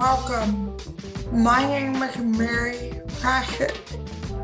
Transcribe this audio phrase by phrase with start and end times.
[0.00, 0.74] welcome.
[1.30, 3.78] My name is Mary Pratchett.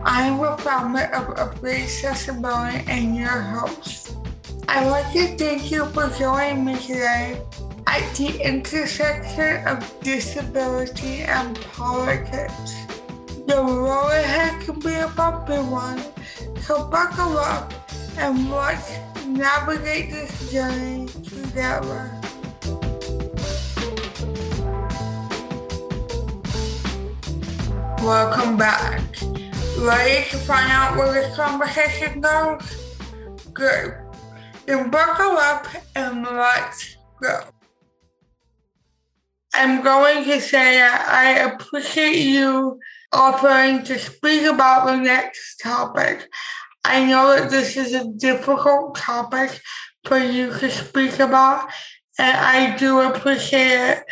[0.05, 4.17] I am a founder of Upgrade Accessibility and your host.
[4.69, 7.41] I'd like to thank you for joining me today
[7.87, 12.75] at the intersection of disability and politics.
[13.47, 16.03] The road ahead can be a bumpy one,
[16.61, 17.73] so buckle up
[18.19, 18.93] and let's
[19.25, 22.16] navigate this journey together.
[28.07, 29.03] Welcome back.
[29.81, 32.95] Ready to find out where this conversation goes?
[33.53, 33.97] Good.
[34.65, 35.67] Then buckle up
[35.97, 37.41] and let's go.
[39.55, 42.79] I'm going to say that I appreciate you
[43.13, 46.29] offering to speak about the next topic.
[46.85, 49.61] I know that this is a difficult topic
[50.05, 51.71] for you to speak about,
[52.21, 54.05] and I do appreciate it.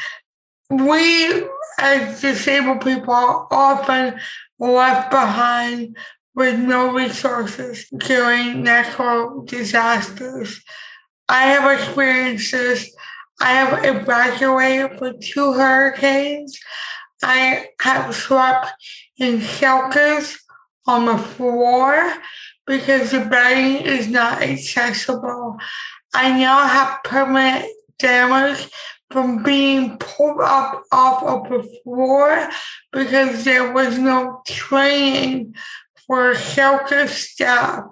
[0.69, 1.45] We
[1.79, 4.19] as disabled people are often
[4.59, 5.97] left behind
[6.35, 10.61] with no resources during natural disasters.
[11.29, 12.95] I have experiences.
[13.41, 16.59] I have evacuated for two hurricanes.
[17.23, 18.73] I have slept
[19.17, 20.39] in shelters
[20.87, 22.15] on the floor
[22.67, 25.57] because the bedding is not accessible.
[26.13, 27.67] I now have permanent
[27.99, 28.69] damage
[29.11, 32.49] from being pulled up off of the floor
[32.93, 35.55] because there was no training
[36.07, 37.85] for shelter staff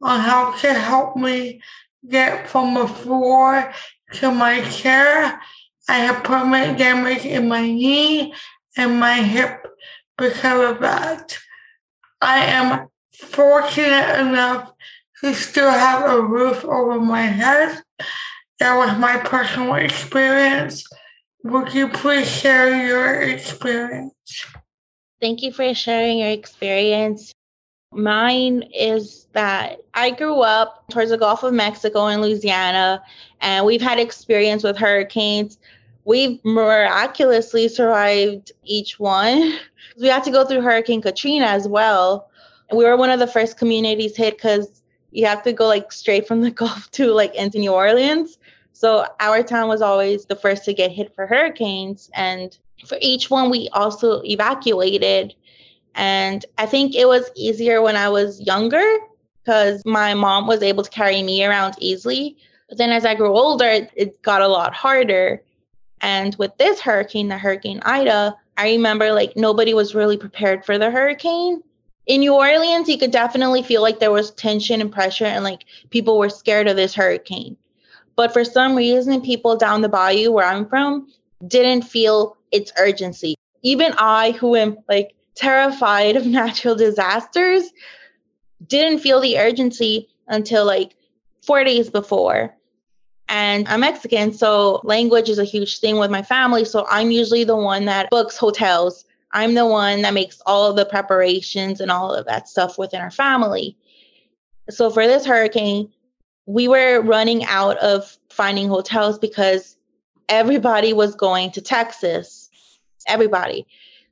[0.00, 1.60] on how to help me
[2.08, 3.72] get from the floor
[4.12, 5.40] to my chair.
[5.88, 8.34] I have permanent damage in my knee
[8.76, 9.66] and my hip
[10.16, 11.38] because of that.
[12.20, 14.72] I am fortunate enough
[15.20, 17.82] to still have a roof over my head
[18.58, 20.84] that was my personal experience.
[21.44, 24.12] Would you please share your experience?
[25.20, 27.32] Thank you for sharing your experience.
[27.92, 33.02] Mine is that I grew up towards the Gulf of Mexico in Louisiana,
[33.40, 35.58] and we've had experience with hurricanes.
[36.04, 39.58] We've miraculously survived each one.
[40.00, 42.30] We had to go through Hurricane Katrina as well.
[42.72, 44.80] We were one of the first communities hit because
[45.10, 48.38] you have to go like straight from the Gulf to like into New Orleans.
[48.72, 52.10] So our town was always the first to get hit for hurricanes.
[52.14, 55.34] And for each one, we also evacuated.
[55.94, 58.84] And I think it was easier when I was younger
[59.42, 62.36] because my mom was able to carry me around easily.
[62.68, 65.42] But then as I grew older, it, it got a lot harder.
[66.00, 70.78] And with this hurricane, the Hurricane Ida, I remember like nobody was really prepared for
[70.78, 71.62] the hurricane.
[72.08, 75.66] In New Orleans, you could definitely feel like there was tension and pressure, and like
[75.90, 77.56] people were scared of this hurricane.
[78.16, 81.08] But for some reason, people down the bayou where I'm from
[81.46, 83.34] didn't feel its urgency.
[83.62, 87.64] Even I, who am like terrified of natural disasters,
[88.66, 90.96] didn't feel the urgency until like
[91.42, 92.54] four days before.
[93.28, 96.64] And I'm Mexican, so language is a huge thing with my family.
[96.64, 99.04] So I'm usually the one that books hotels.
[99.32, 103.00] I'm the one that makes all of the preparations and all of that stuff within
[103.00, 103.76] our family.
[104.70, 105.92] So for this hurricane,
[106.46, 109.76] we were running out of finding hotels because
[110.28, 112.50] everybody was going to Texas.
[113.06, 113.66] Everybody.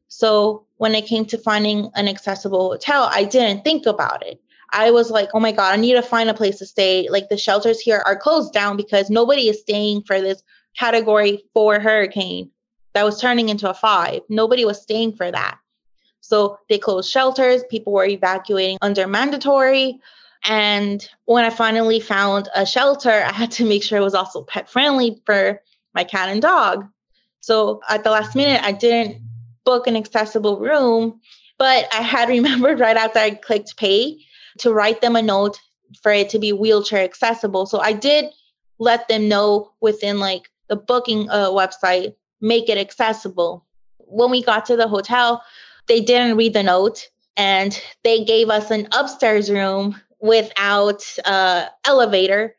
[0.09, 4.41] So when it came to finding an accessible hotel, I didn't think about it.
[4.71, 7.09] I was like, oh my God, I need to find a place to stay.
[7.09, 10.43] Like the shelters here are closed down because nobody is staying for this
[10.79, 12.51] category four hurricane
[12.97, 14.23] that was turning into a five.
[14.31, 15.59] Nobody was staying for that.
[16.23, 17.63] So they closed shelters.
[17.71, 20.01] People were evacuating under mandatory.
[20.43, 24.45] And when I finally found a shelter, I had to make sure it was also
[24.45, 25.61] pet friendly for
[25.95, 26.89] my cat and dog.
[27.41, 29.21] So at the last minute, I didn't
[29.65, 31.21] book an accessible room,
[31.59, 34.25] but I had remembered right after I clicked pay
[34.61, 35.61] to write them a note
[36.03, 37.67] for it to be wheelchair accessible.
[37.67, 38.31] So I did
[38.79, 43.65] let them know within like the booking uh, website, make it accessible.
[43.99, 45.43] When we got to the hotel,
[45.89, 52.55] they didn't read the note and they gave us an upstairs room without uh elevator.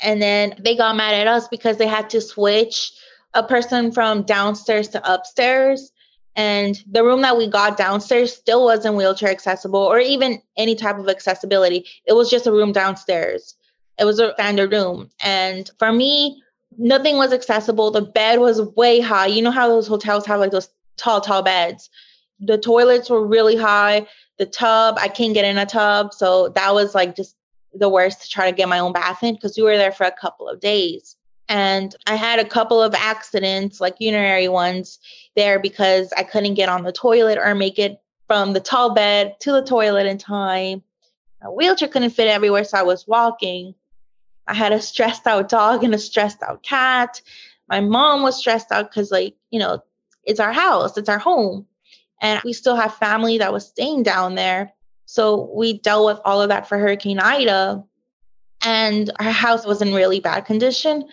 [0.00, 2.92] And then they got mad at us because they had to switch
[3.34, 5.92] a person from downstairs to upstairs.
[6.34, 10.98] And the room that we got downstairs still wasn't wheelchair accessible or even any type
[10.98, 11.86] of accessibility.
[12.06, 13.54] It was just a room downstairs.
[13.98, 15.10] It was a standard room.
[15.22, 16.42] And for me
[16.78, 20.50] nothing was accessible the bed was way high you know how those hotels have like
[20.50, 21.90] those tall tall beds
[22.40, 24.06] the toilets were really high
[24.42, 26.12] the tub, I can't get in a tub.
[26.12, 27.36] So that was like just
[27.74, 30.04] the worst to try to get my own bath in because we were there for
[30.04, 31.16] a couple of days.
[31.48, 34.98] And I had a couple of accidents, like urinary ones,
[35.36, 39.36] there because I couldn't get on the toilet or make it from the tall bed
[39.40, 40.82] to the toilet in time.
[41.42, 43.74] A wheelchair couldn't fit everywhere, so I was walking.
[44.46, 47.20] I had a stressed out dog and a stressed out cat.
[47.68, 49.82] My mom was stressed out because, like, you know,
[50.24, 51.66] it's our house, it's our home.
[52.20, 54.72] And we still have family that was staying down there.
[55.06, 57.84] So we dealt with all of that for Hurricane Ida.
[58.64, 61.04] And our house was in really bad condition.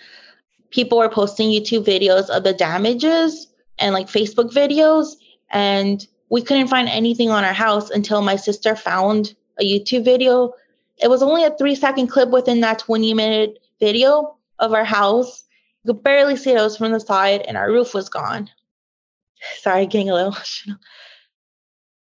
[0.69, 3.47] People were posting YouTube videos of the damages
[3.79, 5.15] and like Facebook videos.
[5.49, 10.53] And we couldn't find anything on our house until my sister found a YouTube video.
[11.01, 15.43] It was only a three second clip within that 20 minute video of our house.
[15.83, 18.49] You could barely see it was from the side, and our roof was gone.
[19.61, 20.77] Sorry, getting a little emotional.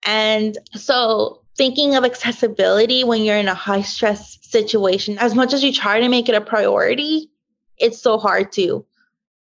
[0.04, 5.62] And so, thinking of accessibility when you're in a high stress situation, as much as
[5.62, 7.31] you try to make it a priority,
[7.78, 8.84] it's so hard to.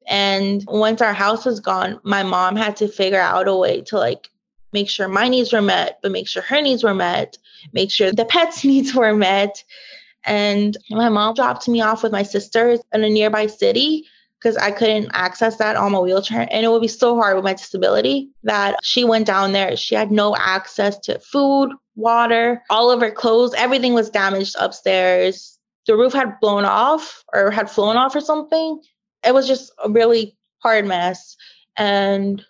[0.06, 3.98] And once our house was gone, my mom had to figure out a way to
[3.98, 4.28] like
[4.72, 7.38] make sure my needs were met, but make sure her needs were met,
[7.72, 9.64] make sure the pets' needs were met.
[10.24, 14.06] And my mom dropped me off with my sisters in a nearby city
[14.38, 16.48] because I couldn't access that on my wheelchair.
[16.50, 19.76] And it would be so hard with my disability that she went down there.
[19.76, 25.58] She had no access to food, water, all of her clothes, everything was damaged upstairs.
[25.86, 28.80] The roof had blown off or had flown off or something.
[29.24, 31.36] It was just a really hard mess.
[31.76, 32.44] And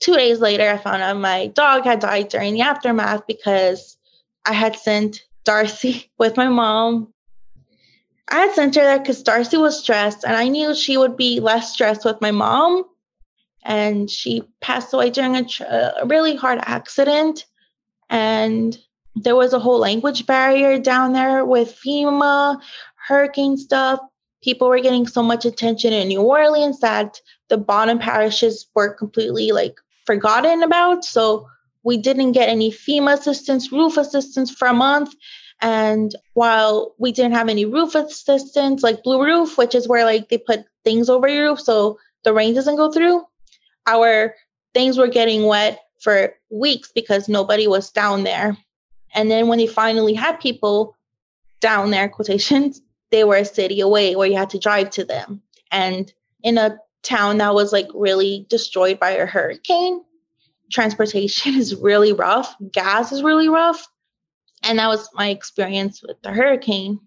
[0.00, 3.96] two days later, I found out my dog had died during the aftermath because
[4.44, 7.12] I had sent Darcy with my mom
[8.30, 11.40] I had sent her there because Darcy was stressed, and I knew she would be
[11.40, 12.84] less stressed with my mom.
[13.62, 17.44] And she passed away during a, tr- a really hard accident.
[18.08, 18.78] And
[19.16, 22.60] there was a whole language barrier down there with FEMA,
[23.08, 24.00] hurricane stuff.
[24.42, 29.50] People were getting so much attention in New Orleans that the bottom parishes were completely
[29.50, 29.74] like
[30.10, 31.04] forgotten about.
[31.04, 31.46] So
[31.84, 35.14] we didn't get any FEMA assistance, roof assistance for a month.
[35.62, 40.28] And while we didn't have any roof assistance, like Blue Roof, which is where like
[40.28, 43.24] they put things over your roof so the rain doesn't go through,
[43.86, 44.34] our
[44.74, 48.56] things were getting wet for weeks because nobody was down there.
[49.14, 50.96] And then when they finally had people
[51.60, 55.42] down there, quotations, they were a city away where you had to drive to them.
[55.70, 56.12] And
[56.42, 60.02] in a town that was like really destroyed by a hurricane,
[60.70, 63.86] transportation is really rough, gas is really rough.
[64.62, 67.00] And that was my experience with the hurricane.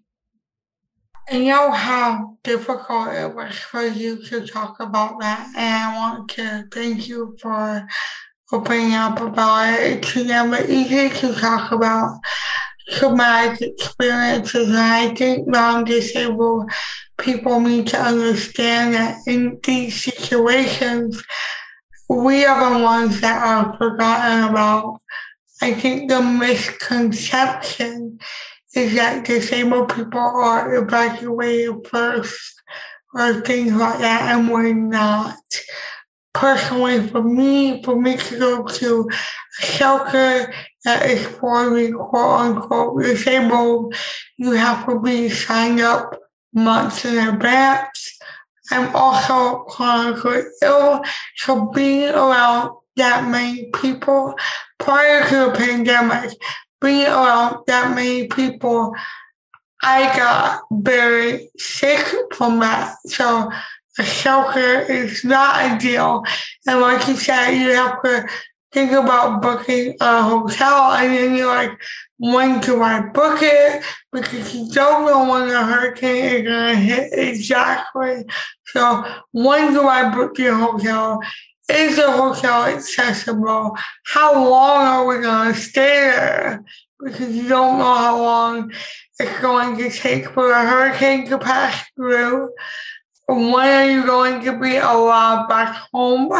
[1.30, 6.28] I know how difficult it was for you to talk about that, and I want
[6.30, 7.86] to thank you for
[8.52, 10.04] opening up about it.
[10.04, 12.20] It's never easy to talk about
[12.90, 16.70] traumatic experiences, and I think non disabled
[17.18, 21.22] people need to understand that in these situations,
[22.08, 25.00] we are the ones that are forgotten about
[25.62, 28.18] I think the misconception
[28.74, 32.60] is that disabled people are evacuated first
[33.14, 35.38] or things like that, and we're not.
[36.34, 39.08] Personally, for me, for me to go to
[39.62, 40.52] a shelter
[40.84, 43.94] that is for the quote unquote disabled,
[44.36, 46.20] you have to be signed up
[46.54, 48.18] months in advance.
[48.70, 51.02] I'm also chronically ill,
[51.36, 54.34] so being around that many people
[54.78, 56.32] prior to the pandemic,
[56.80, 58.94] being around that many people,
[59.82, 62.96] I got very sick from that.
[63.06, 63.50] So
[63.98, 66.24] a shelter is not ideal.
[66.66, 68.26] And like you said, you have to
[68.72, 71.70] think about booking a hotel and then you're like,
[72.18, 73.82] when do I book it?
[74.12, 78.24] Because you don't know when the hurricane is gonna hit exactly.
[78.66, 81.20] So when do I book your hotel?
[81.68, 83.76] Is the hotel accessible?
[84.04, 86.62] How long are we going to stay there?
[87.02, 88.72] Because you don't know how long
[89.18, 92.50] it's going to take for the hurricane to pass through.
[93.28, 96.32] When are you going to be allowed back home?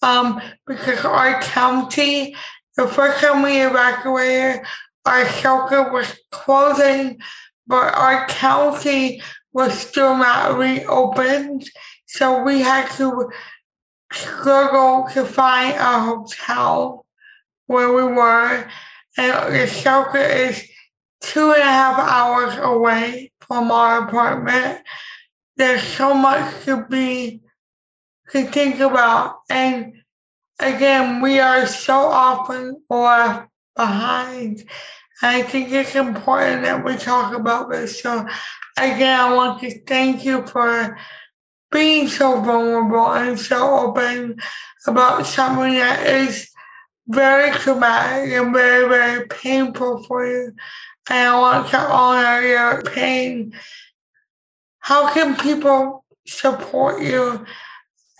[0.00, 2.34] Um, because our county,
[2.76, 4.62] the first time we evacuated,
[5.04, 7.18] our shelter was closing,
[7.66, 11.68] but our county was still not reopened.
[12.06, 13.30] So we had to
[14.12, 17.06] struggle to find a hotel
[17.66, 18.68] where we were,
[19.16, 20.62] and the shelter is
[21.20, 24.80] two and a half hours away from our apartment.
[25.56, 27.42] There's so much to be
[28.30, 29.92] to think about, and
[30.58, 34.64] again, we are so often left behind.
[35.22, 38.00] I think it's important that we talk about this.
[38.00, 38.26] So,
[38.76, 40.98] again, I want to thank you for
[41.70, 44.40] being so vulnerable and so open
[44.86, 46.50] about something that is
[47.08, 50.52] very traumatic and very, very painful for you.
[51.08, 53.54] And I want to honor your pain.
[54.78, 57.44] How can people support you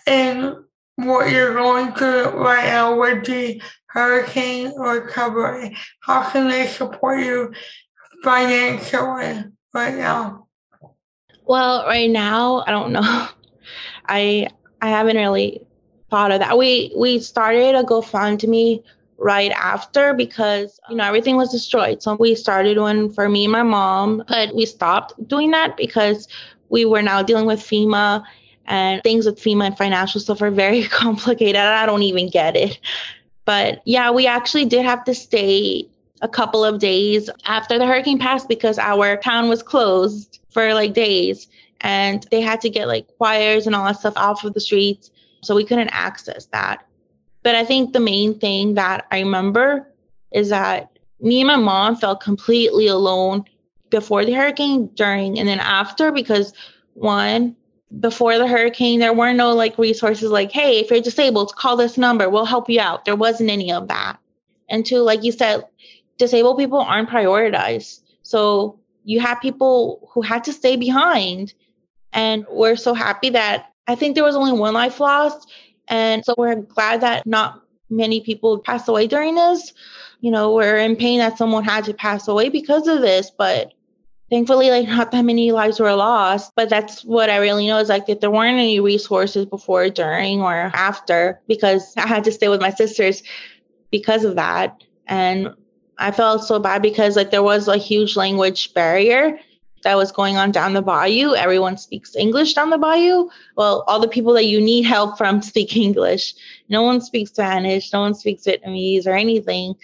[0.07, 0.65] in
[0.97, 5.77] what you're going through right now with the hurricane recovery?
[6.01, 7.53] How can they support you
[8.23, 9.45] financially
[9.75, 10.47] right now?
[11.45, 13.29] Well, right now, I don't know.
[14.09, 14.49] I
[14.81, 15.65] I haven't really
[16.11, 16.57] thought of that.
[16.59, 18.83] We we started a GoFundMe
[19.19, 22.03] right after because you know everything was destroyed.
[22.03, 26.29] So we started one for me and my mom, but we stopped doing that because
[26.71, 28.25] we were now dealing with FEMA
[28.67, 31.57] and things with FEMA and financial stuff are very complicated.
[31.57, 32.79] I don't even get it.
[33.45, 35.89] But yeah, we actually did have to stay
[36.21, 40.95] a couple of days after the hurricane passed because our town was closed for like
[40.95, 41.49] days
[41.81, 45.11] and they had to get like choirs and all that stuff off of the streets.
[45.43, 46.87] So we couldn't access that.
[47.43, 49.89] But I think the main thing that I remember
[50.31, 53.45] is that me and my mom felt completely alone
[53.91, 56.53] before the hurricane, during, and then after because
[56.95, 57.57] one,
[58.01, 61.99] before the hurricane, there weren't no like resources like, hey, if you're disabled, call this
[61.99, 63.05] number, we'll help you out.
[63.05, 64.19] There wasn't any of that.
[64.69, 65.65] And two, like you said,
[66.19, 68.01] disabled people aren't prioritized.
[68.23, 71.53] So you have people who had to stay behind.
[72.13, 75.51] And we're so happy that I think there was only one life lost.
[75.89, 79.73] And so we're glad that not many people passed away during this.
[80.21, 83.73] You know, we're in pain that someone had to pass away because of this, but
[84.33, 87.91] thankfully like not that many lives were lost but that's what i really know is
[87.91, 92.49] like that there weren't any resources before during or after because i had to stay
[92.49, 93.23] with my sisters
[93.93, 94.83] because of that.
[95.07, 95.55] And
[95.99, 99.39] i felt so bad because like there was a huge language barrier
[99.85, 101.35] that was going on down the bayou.
[101.35, 103.29] Everyone speaks english down the bayou.
[103.57, 106.35] Well all the people that you need help from speak english.
[106.71, 107.93] No one speaks spanish.
[107.93, 109.75] No one speaks vietnamese or anything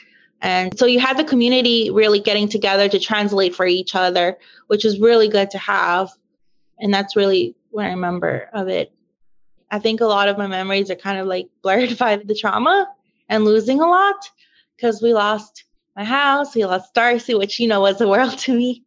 [0.40, 4.84] and so you had the community really getting together to translate for each other, which
[4.84, 6.10] is really good to have.
[6.78, 8.92] And that's really what I remember of it.
[9.70, 12.88] I think a lot of my memories are kind of like blurred by the trauma
[13.28, 14.30] and losing a lot
[14.76, 15.64] because we lost
[15.96, 18.84] my house, we lost Darcy, which you know was the world to me.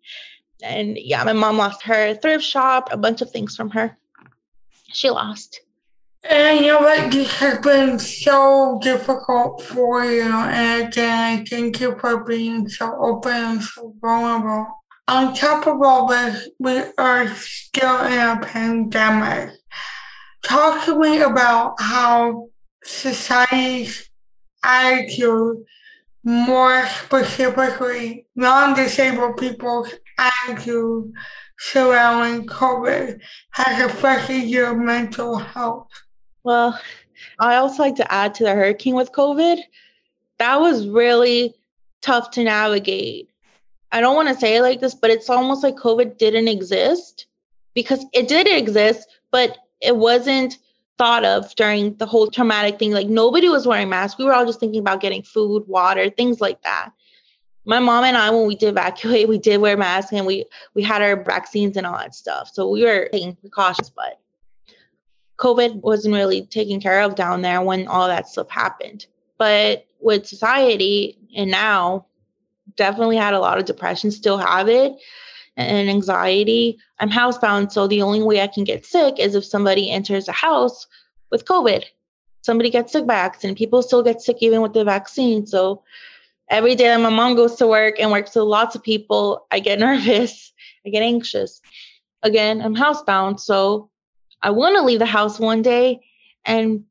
[0.64, 3.98] And yeah, my mom lost her thrift shop, a bunch of things from her.
[4.94, 5.62] She lost.
[6.24, 11.80] And I know that this has been so difficult for you, and again, I thank
[11.80, 14.68] you for being so open and so vulnerable.
[15.08, 19.50] On top of all this, we are still in a pandemic.
[20.44, 22.50] Talk to me about how
[22.84, 24.08] society's
[24.64, 25.66] attitude,
[26.24, 31.12] more specifically, non disabled people's attitude
[31.58, 33.20] surrounding COVID,
[33.54, 35.88] has affected your mental health.
[36.44, 36.80] Well,
[37.40, 39.60] I also like to add to the hurricane with COVID.
[40.40, 41.54] That was really
[42.02, 43.30] tough to navigate.
[43.92, 47.28] I don't want to say it like this, but it's almost like COVID didn't exist
[47.74, 50.58] because it did exist, but it wasn't
[50.98, 52.92] thought of during the whole traumatic thing.
[52.92, 54.18] Like nobody was wearing masks.
[54.18, 56.92] We were all just thinking about getting food, water, things like that.
[57.66, 60.84] My mom and I, when we did evacuate, we did wear masks and we we
[60.84, 62.50] had our vaccines and all that stuff.
[62.54, 64.21] So we were taking precautions, but
[65.42, 69.08] COVID wasn't really taken care of down there when all that stuff happened.
[69.40, 72.06] But with society and now,
[72.76, 74.94] definitely had a lot of depression, still have it,
[75.58, 76.78] and anxiety.
[77.00, 80.32] I'm housebound, so the only way I can get sick is if somebody enters a
[80.32, 80.86] house
[81.32, 81.86] with COVID.
[82.44, 83.58] Somebody gets sick by accident.
[83.58, 85.46] People still get sick even with the vaccine.
[85.48, 85.84] So
[86.50, 89.60] every day that my mom goes to work and works with lots of people, I
[89.60, 90.54] get nervous.
[90.86, 91.62] I get anxious.
[92.24, 93.91] Again, I'm housebound, so
[94.42, 96.00] I want to leave the house one day
[96.46, 96.86] and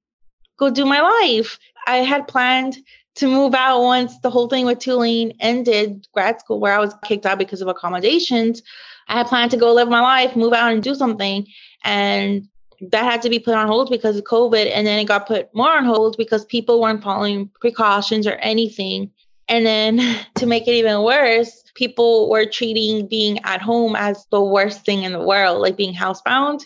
[0.59, 1.59] go do my life.
[1.87, 2.77] I had planned
[3.17, 6.95] to move out once the whole thing with Tulane ended grad school, where I was
[7.05, 8.63] kicked out because of accommodations.
[9.09, 11.47] I had planned to go live my life, move out and do something.
[11.85, 12.49] And
[12.81, 14.71] that had to be put on hold because of COVID.
[14.73, 19.11] And then it got put more on hold because people weren't following precautions or anything.
[19.49, 20.01] And then
[20.37, 25.03] to make it even worse, people were treating being at home as the worst thing
[25.03, 26.65] in the world, like being housebound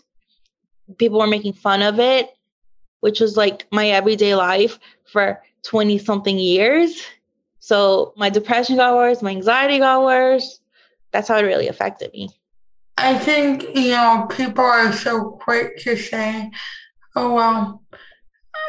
[0.98, 2.28] people were making fun of it,
[3.00, 7.02] which was like my everyday life for 20 something years.
[7.58, 10.60] So my depression got worse, my anxiety got worse.
[11.12, 12.30] That's how it really affected me.
[12.96, 16.50] I think, you know, people are so quick to say,
[17.16, 17.82] oh, well,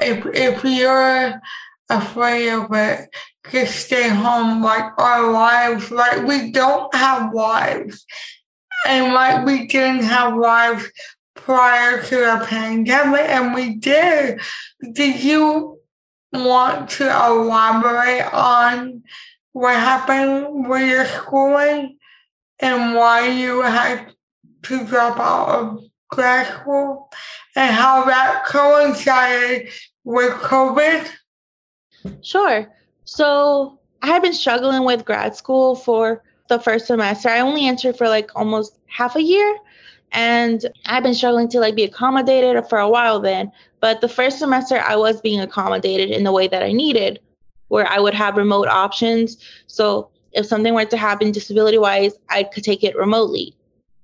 [0.01, 1.41] if, if you're
[1.89, 3.09] afraid of it,
[3.51, 4.63] just stay home.
[4.63, 8.05] Like our lives, like we don't have lives.
[8.87, 10.89] And like we didn't have lives
[11.35, 14.39] prior to the pandemic, and we did.
[14.93, 15.79] Did you
[16.33, 19.03] want to elaborate on
[19.53, 21.97] what happened with your schooling
[22.59, 24.11] and why you had
[24.63, 27.09] to drop out of grad school
[27.55, 29.69] and how that coincided
[30.03, 31.09] with COVID?
[32.21, 32.67] Sure.
[33.05, 37.29] So I had been struggling with grad school for the first semester.
[37.29, 39.57] I only entered for like almost half a year
[40.15, 43.51] and I've been struggling to like be accommodated for a while then.
[43.81, 47.19] But the first semester I was being accommodated in the way that I needed,
[47.67, 49.37] where I would have remote options.
[49.67, 53.55] So if something were to happen disability wise, I could take it remotely.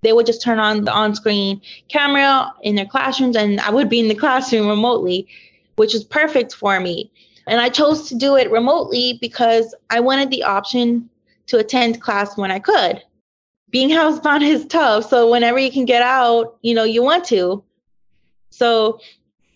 [0.01, 3.87] They would just turn on the on screen camera in their classrooms and I would
[3.87, 5.27] be in the classroom remotely,
[5.77, 7.09] which is perfect for me.
[7.47, 11.09] And I chose to do it remotely because I wanted the option
[11.47, 13.01] to attend class when I could.
[13.71, 15.09] Being housebound is tough.
[15.09, 17.63] So whenever you can get out, you know, you want to.
[18.49, 18.99] So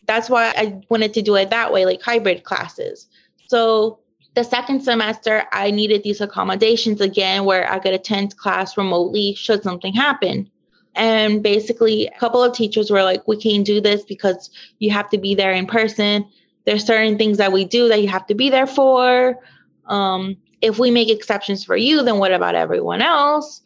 [0.07, 3.07] that's why I wanted to do it that way, like hybrid classes.
[3.48, 4.00] So
[4.36, 9.63] the second semester, I needed these accommodations again where I could attend class remotely should
[9.63, 10.50] something happen.
[10.93, 15.10] And basically, a couple of teachers were like, we can't do this because you have
[15.10, 16.25] to be there in person
[16.65, 19.39] there's certain things that we do that you have to be there for.
[19.86, 23.62] Um, if we make exceptions for you, then what about everyone else?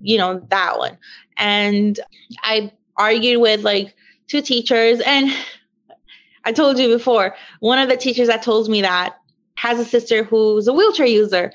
[0.00, 0.98] You know, that one.
[1.36, 1.98] And
[2.42, 3.94] I argued with like
[4.26, 5.30] two teachers, and
[6.44, 9.16] I told you before, one of the teachers that told me that
[9.56, 11.52] has a sister who's a wheelchair user.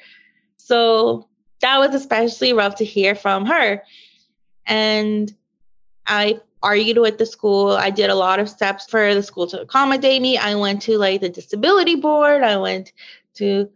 [0.58, 1.28] So
[1.62, 3.82] that was especially rough to hear from her.
[4.68, 5.34] And
[6.06, 7.72] I argued with the school.
[7.72, 10.38] I did a lot of steps for the school to accommodate me.
[10.38, 12.44] I went to like the disability board.
[12.44, 12.94] I went
[13.36, 13.70] to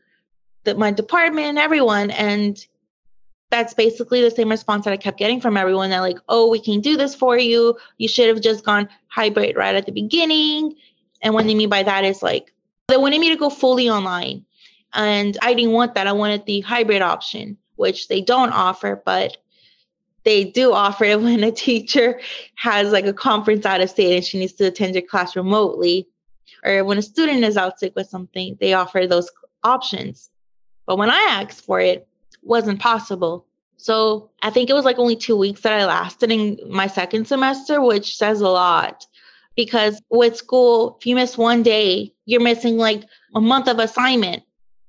[0.64, 2.64] the, my department, everyone, and
[3.50, 5.90] that's basically the same response that I kept getting from everyone.
[5.90, 7.78] They're like, "Oh, we can do this for you.
[7.98, 10.76] You should have just gone hybrid right at the beginning."
[11.22, 12.54] And what they mean by that is like
[12.88, 14.46] they wanted me to go fully online,
[14.94, 16.08] and I didn't want that.
[16.08, 19.38] I wanted the hybrid option, which they don't offer, but
[20.24, 22.20] they do offer it when a teacher
[22.56, 26.08] has like a conference out of state and she needs to attend your class remotely
[26.64, 29.30] or when a student is out sick with something they offer those
[29.64, 30.30] options
[30.86, 32.09] but when i asked for it
[32.50, 33.46] wasn't possible
[33.78, 37.26] so i think it was like only two weeks that i lasted in my second
[37.26, 39.06] semester which says a lot
[39.56, 43.04] because with school if you miss one day you're missing like
[43.36, 44.44] a month of assignment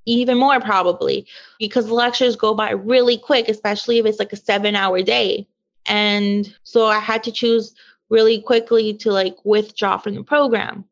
[0.06, 1.26] even more probably
[1.58, 5.46] because the lectures go by really quick, especially if it's like a seven hour day.
[5.86, 7.74] And so I had to choose
[8.08, 10.84] really quickly to like withdraw from the program.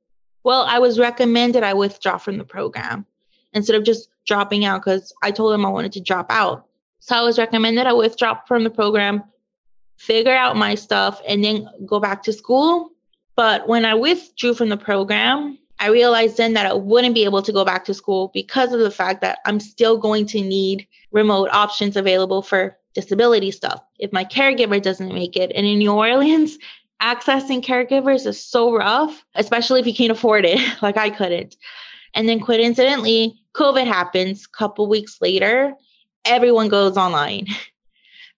[0.44, 3.06] Well, I was recommended I withdraw from the program
[3.52, 6.66] instead of just dropping out because I told them I wanted to drop out.
[7.00, 9.24] So I was recommended I withdraw from the program,
[9.96, 12.90] figure out my stuff, and then go back to school.
[13.34, 17.42] But when I withdrew from the program, I realized then that I wouldn't be able
[17.42, 20.86] to go back to school because of the fact that I'm still going to need
[21.12, 23.80] remote options available for disability stuff.
[23.98, 26.58] If my caregiver doesn't make it, and in New Orleans,
[27.02, 31.56] accessing caregivers is so rough, especially if you can't afford it, like I couldn't.
[32.14, 35.74] And then coincidentally, COVID happens a couple weeks later,
[36.24, 37.46] everyone goes online.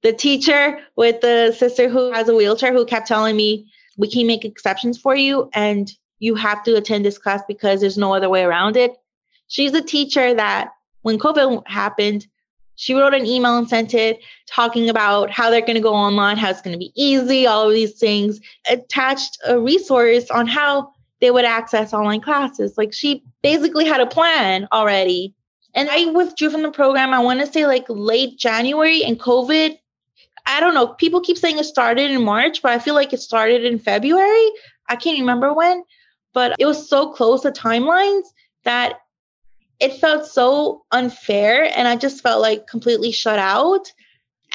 [0.02, 4.26] The teacher with the sister who has a wheelchair who kept telling me, we can
[4.26, 8.30] make exceptions for you and you have to attend this class because there's no other
[8.30, 8.92] way around it.
[9.48, 10.70] She's a teacher that
[11.02, 12.26] when COVID happened,
[12.76, 16.38] she wrote an email and sent it talking about how they're going to go online,
[16.38, 20.94] how it's going to be easy, all of these things, attached a resource on how
[21.20, 22.76] they would access online classes.
[22.76, 25.34] Like she basically had a plan already.
[25.74, 29.78] And I withdrew from the program, I want to say like late January and COVID.
[30.46, 30.88] I don't know.
[30.88, 34.50] People keep saying it started in March, but I feel like it started in February.
[34.88, 35.84] I can't remember when
[36.32, 38.24] but it was so close to timelines
[38.64, 39.00] that
[39.78, 43.92] it felt so unfair and I just felt like completely shut out.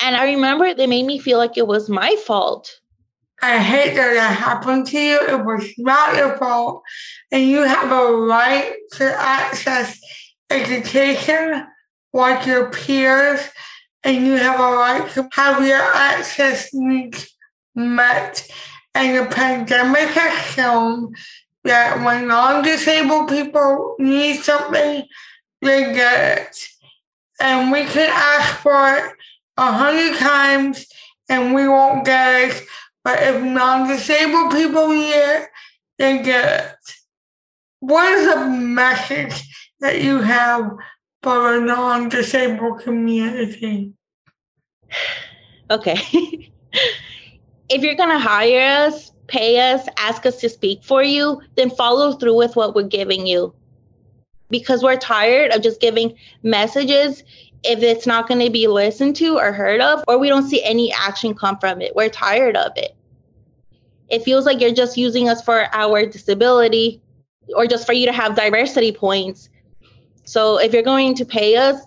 [0.03, 2.79] And I remember they made me feel like it was my fault.
[3.45, 5.19] I hate that that happened to you.
[5.21, 6.81] It was not your fault.
[7.31, 9.99] And you have a right to access
[10.49, 11.67] education
[12.11, 13.47] like your peers.
[14.03, 17.37] And you have a right to have your access needs
[17.75, 18.47] met.
[18.95, 21.13] And the pandemic has shown
[21.65, 25.05] that when non-disabled people need something,
[25.61, 26.57] they get it.
[27.39, 29.13] And we can ask for it
[29.57, 30.87] a hundred times
[31.29, 32.63] and we won't get it.
[33.05, 35.47] But if non-disabled people hear,
[35.99, 36.93] they get it.
[37.79, 39.47] What is the message
[39.79, 40.71] that you have
[41.21, 43.93] for the non-disabled community?
[45.69, 45.97] Okay.
[47.69, 52.13] if you're gonna hire us, pay us, ask us to speak for you, then follow
[52.13, 53.53] through with what we're giving you.
[54.49, 57.23] Because we're tired of just giving messages
[57.65, 60.63] if it's not going to be listened to or heard of, or we don't see
[60.63, 61.95] any action come from it.
[61.95, 62.95] We're tired of it.
[64.09, 67.01] It feels like you're just using us for our disability
[67.55, 69.49] or just for you to have diversity points.
[70.25, 71.81] So if you're going to pay us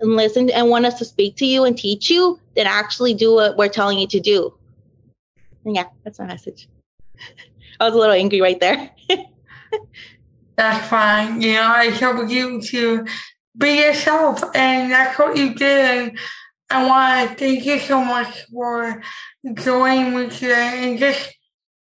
[0.00, 3.34] and listen and want us to speak to you and teach you, then actually do
[3.34, 4.54] what we're telling you to do.
[5.64, 6.68] And yeah, that's my message.
[7.80, 8.90] I was a little angry right there.
[10.56, 11.40] that's fine.
[11.40, 13.06] You know, I told you to
[13.56, 16.18] be yourself, and that's what you did.
[16.68, 19.02] I want to thank you so much for
[19.54, 21.32] joining me today and just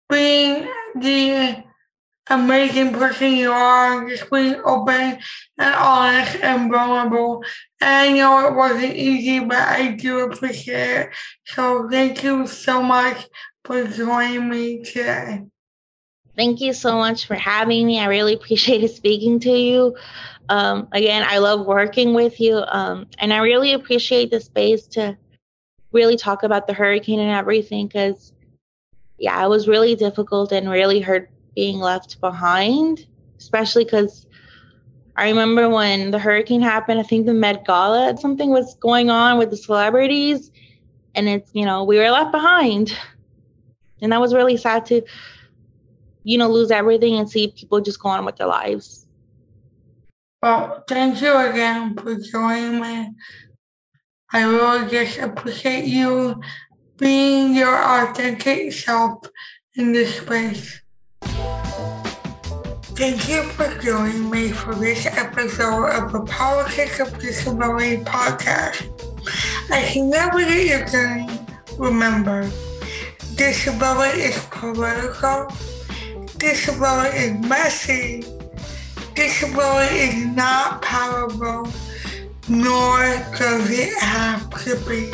[0.09, 1.63] being the
[2.29, 5.19] amazing person you are, just being open
[5.57, 7.43] and honest and vulnerable.
[7.81, 11.09] And I know it wasn't easy, but I do appreciate it.
[11.45, 13.27] So thank you so much
[13.65, 15.43] for joining me today.
[16.35, 17.99] Thank you so much for having me.
[17.99, 19.95] I really appreciated speaking to you.
[20.49, 22.63] Um, again, I love working with you.
[22.67, 25.17] Um, and I really appreciate the space to
[25.91, 28.33] really talk about the hurricane and everything because,
[29.17, 33.05] yeah, it was really difficult and really hurt being left behind,
[33.37, 34.25] especially because
[35.15, 39.37] I remember when the hurricane happened, I think the Met Gala, something was going on
[39.37, 40.51] with the celebrities,
[41.13, 42.97] and it's, you know, we were left behind.
[44.01, 45.01] And that was really sad to,
[46.23, 49.07] you know, lose everything and see people just go on with their lives.
[50.41, 53.13] Well, thank you again for joining me.
[54.33, 56.41] I really just appreciate you
[56.97, 59.25] being your authentic self
[59.75, 60.81] in this space.
[62.95, 68.85] Thank you for joining me for this episode of the Politics of Disability podcast.
[69.71, 71.27] As you navigate your journey,
[71.77, 72.49] remember,
[73.35, 75.47] disability is political,
[76.41, 78.23] disability is messy,
[79.13, 81.71] disability is not powerful,
[82.49, 82.97] nor
[83.37, 85.13] does it have to be.